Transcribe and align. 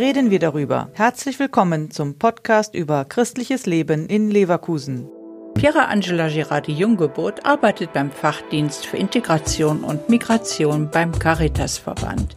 reden 0.00 0.30
wir 0.30 0.38
darüber. 0.38 0.88
Herzlich 0.94 1.38
willkommen 1.38 1.90
zum 1.90 2.14
Podcast 2.14 2.74
über 2.74 3.04
christliches 3.04 3.66
Leben 3.66 4.06
in 4.06 4.30
Leverkusen. 4.30 5.06
Piera 5.52 5.88
Angela 5.88 6.28
Girardi 6.28 6.72
Junggeburt 6.72 7.44
arbeitet 7.44 7.92
beim 7.92 8.10
Fachdienst 8.10 8.86
für 8.86 8.96
Integration 8.96 9.84
und 9.84 10.08
Migration 10.08 10.88
beim 10.90 11.12
Caritasverband. 11.12 12.34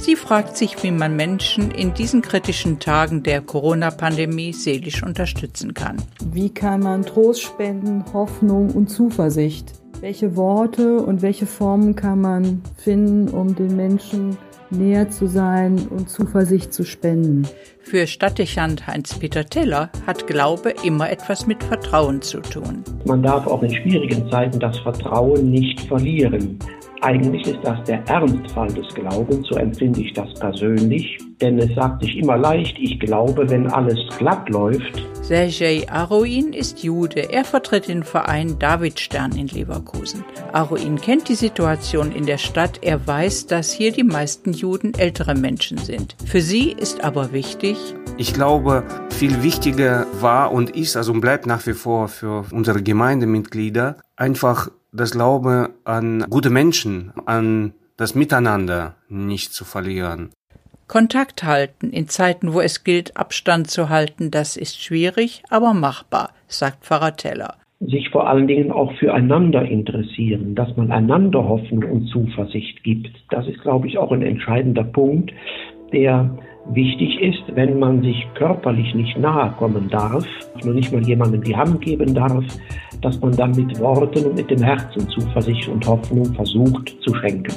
Sie 0.00 0.16
fragt 0.16 0.56
sich, 0.56 0.82
wie 0.82 0.90
man 0.90 1.14
Menschen 1.14 1.70
in 1.70 1.94
diesen 1.94 2.20
kritischen 2.20 2.80
Tagen 2.80 3.22
der 3.22 3.42
Corona-Pandemie 3.42 4.52
seelisch 4.52 5.04
unterstützen 5.04 5.72
kann. 5.72 5.98
Wie 6.32 6.50
kann 6.50 6.80
man 6.80 7.06
Trost 7.06 7.42
spenden, 7.42 8.04
Hoffnung 8.12 8.70
und 8.72 8.88
Zuversicht? 8.88 9.72
Welche 10.00 10.34
Worte 10.34 10.98
und 10.98 11.22
welche 11.22 11.46
Formen 11.46 11.94
kann 11.94 12.20
man 12.20 12.62
finden, 12.76 13.28
um 13.28 13.54
den 13.54 13.76
Menschen 13.76 14.36
näher 14.70 15.10
zu 15.10 15.26
sein 15.26 15.78
und 15.88 16.08
Zuversicht 16.08 16.72
zu 16.72 16.84
spenden? 16.84 17.46
Für 17.80 18.06
Stadtdechant 18.06 18.86
Heinz-Peter 18.86 19.44
Teller 19.44 19.90
hat 20.06 20.26
Glaube 20.26 20.74
immer 20.84 21.10
etwas 21.10 21.46
mit 21.46 21.62
Vertrauen 21.62 22.22
zu 22.22 22.40
tun. 22.40 22.82
Man 23.04 23.22
darf 23.22 23.46
auch 23.46 23.62
in 23.62 23.74
schwierigen 23.74 24.30
Zeiten 24.30 24.58
das 24.58 24.78
Vertrauen 24.78 25.50
nicht 25.50 25.80
verlieren. 25.82 26.58
Eigentlich 27.02 27.46
ist 27.46 27.58
das 27.62 27.82
der 27.84 28.02
Ernstfall 28.08 28.68
des 28.68 28.88
Glaubens, 28.94 29.46
so 29.48 29.56
empfinde 29.56 30.00
ich 30.00 30.14
das 30.14 30.32
persönlich, 30.34 31.18
denn 31.40 31.58
es 31.58 31.74
sagt 31.74 32.02
sich 32.02 32.16
immer 32.16 32.38
leicht, 32.38 32.78
ich 32.78 32.98
glaube, 32.98 33.48
wenn 33.50 33.66
alles 33.66 33.98
glatt 34.16 34.48
läuft. 34.48 35.02
Sergej 35.24 35.88
Aroin 35.88 36.52
ist 36.52 36.82
Jude. 36.82 37.32
Er 37.32 37.46
vertritt 37.46 37.88
den 37.88 38.04
Verein 38.04 38.58
Davidstern 38.58 39.32
in 39.32 39.46
Leverkusen. 39.46 40.22
Aroin 40.52 41.00
kennt 41.00 41.30
die 41.30 41.34
Situation 41.34 42.12
in 42.12 42.26
der 42.26 42.36
Stadt. 42.36 42.80
Er 42.82 43.06
weiß, 43.06 43.46
dass 43.46 43.72
hier 43.72 43.90
die 43.90 44.04
meisten 44.04 44.52
Juden 44.52 44.92
ältere 44.92 45.34
Menschen 45.34 45.78
sind. 45.78 46.14
Für 46.26 46.42
sie 46.42 46.72
ist 46.72 47.02
aber 47.02 47.32
wichtig, 47.32 47.78
ich 48.18 48.34
glaube, 48.34 48.84
viel 49.08 49.42
wichtiger 49.42 50.06
war 50.20 50.52
und 50.52 50.76
ist, 50.76 50.94
also 50.94 51.14
bleibt 51.14 51.46
nach 51.46 51.66
wie 51.66 51.72
vor 51.72 52.08
für 52.08 52.44
unsere 52.50 52.82
Gemeindemitglieder, 52.82 53.96
einfach 54.16 54.68
das 54.92 55.12
Glaube 55.12 55.70
an 55.84 56.26
gute 56.28 56.50
Menschen, 56.50 57.14
an 57.24 57.72
das 57.96 58.14
Miteinander 58.14 58.96
nicht 59.08 59.54
zu 59.54 59.64
verlieren. 59.64 60.30
Kontakt 60.86 61.44
halten 61.44 61.90
in 61.90 62.08
Zeiten, 62.08 62.52
wo 62.52 62.60
es 62.60 62.84
gilt, 62.84 63.16
Abstand 63.16 63.70
zu 63.70 63.88
halten, 63.88 64.30
das 64.30 64.56
ist 64.56 64.82
schwierig, 64.82 65.42
aber 65.48 65.72
machbar, 65.72 66.30
sagt 66.46 66.84
Pfarrer 66.84 67.16
Teller. 67.16 67.54
Sich 67.80 68.10
vor 68.10 68.28
allen 68.28 68.46
Dingen 68.46 68.70
auch 68.70 68.92
füreinander 68.94 69.62
interessieren, 69.62 70.54
dass 70.54 70.76
man 70.76 70.92
einander 70.92 71.46
Hoffnung 71.48 71.84
und 71.84 72.06
Zuversicht 72.08 72.82
gibt. 72.82 73.10
Das 73.30 73.46
ist, 73.46 73.60
glaube 73.62 73.88
ich, 73.88 73.98
auch 73.98 74.12
ein 74.12 74.22
entscheidender 74.22 74.84
Punkt, 74.84 75.32
der 75.92 76.38
wichtig 76.72 77.20
ist, 77.20 77.42
wenn 77.54 77.78
man 77.78 78.02
sich 78.02 78.26
körperlich 78.34 78.94
nicht 78.94 79.18
nahe 79.18 79.52
kommen 79.52 79.88
darf, 79.88 80.26
nur 80.64 80.74
nicht 80.74 80.92
mal 80.92 81.02
jemandem 81.06 81.42
die 81.42 81.56
Hand 81.56 81.80
geben 81.80 82.14
darf, 82.14 82.44
dass 83.00 83.20
man 83.20 83.32
dann 83.32 83.50
mit 83.52 83.78
Worten 83.80 84.26
und 84.26 84.36
mit 84.36 84.50
dem 84.50 84.62
Herzen 84.62 85.08
Zuversicht 85.08 85.68
und 85.68 85.86
Hoffnung 85.86 86.32
versucht 86.34 86.96
zu 87.00 87.14
schenken. 87.14 87.52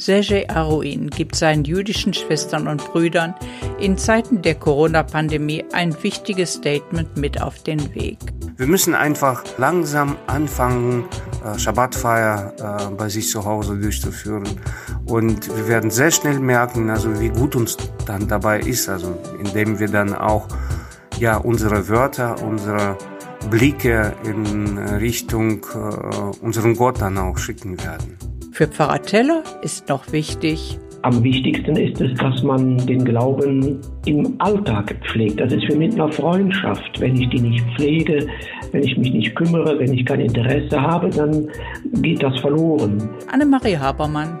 Sergej 0.00 0.48
Aruin 0.48 1.10
gibt 1.10 1.36
seinen 1.36 1.64
jüdischen 1.64 2.14
Schwestern 2.14 2.68
und 2.68 2.82
Brüdern 2.86 3.34
in 3.78 3.98
Zeiten 3.98 4.40
der 4.40 4.54
Corona-Pandemie 4.54 5.66
ein 5.72 5.94
wichtiges 6.02 6.54
Statement 6.54 7.18
mit 7.18 7.42
auf 7.42 7.62
den 7.62 7.94
Weg. 7.94 8.16
Wir 8.56 8.66
müssen 8.66 8.94
einfach 8.94 9.44
langsam 9.58 10.16
anfangen, 10.26 11.04
äh, 11.44 11.58
Schabbatfeier 11.58 12.54
äh, 12.58 12.94
bei 12.94 13.10
sich 13.10 13.28
zu 13.28 13.44
Hause 13.44 13.76
durchzuführen. 13.76 14.48
Und 15.04 15.54
wir 15.54 15.68
werden 15.68 15.90
sehr 15.90 16.10
schnell 16.10 16.40
merken, 16.40 16.88
also 16.88 17.20
wie 17.20 17.28
gut 17.28 17.54
uns 17.54 17.76
dann 18.06 18.26
dabei 18.26 18.60
ist, 18.60 18.88
also 18.88 19.18
indem 19.38 19.78
wir 19.78 19.88
dann 19.88 20.14
auch 20.14 20.48
ja 21.18 21.36
unsere 21.36 21.88
Wörter, 21.88 22.42
unsere 22.42 22.96
Blicke 23.50 24.14
in 24.24 24.78
Richtung 24.78 25.66
äh, 25.74 26.42
unseren 26.42 26.74
Gott 26.74 27.02
dann 27.02 27.18
auch 27.18 27.36
schicken 27.36 27.78
werden. 27.82 28.29
Für 28.52 28.66
Pfarrer 28.66 29.02
Teller 29.02 29.42
ist 29.62 29.88
noch 29.88 30.12
wichtig, 30.12 30.78
am 31.02 31.24
wichtigsten 31.24 31.76
ist 31.76 31.98
es, 32.00 32.14
dass 32.18 32.42
man 32.42 32.76
den 32.86 33.02
Glauben 33.04 33.80
im 34.04 34.34
Alltag 34.38 34.94
pflegt. 35.06 35.40
Das 35.40 35.50
ist 35.50 35.64
für 35.64 35.76
mich 35.76 35.98
eine 35.98 36.12
Freundschaft. 36.12 37.00
Wenn 37.00 37.16
ich 37.16 37.28
die 37.30 37.40
nicht 37.40 37.64
pflege, 37.74 38.26
wenn 38.72 38.82
ich 38.82 38.98
mich 38.98 39.10
nicht 39.10 39.34
kümmere, 39.34 39.78
wenn 39.78 39.94
ich 39.94 40.04
kein 40.04 40.20
Interesse 40.20 40.78
habe, 40.80 41.08
dann 41.08 41.48
geht 42.02 42.22
das 42.22 42.38
verloren. 42.40 43.08
Annemarie 43.32 43.78
Habermann. 43.78 44.40